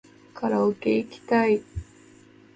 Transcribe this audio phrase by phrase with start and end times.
[0.33, 1.61] カラオケいきたい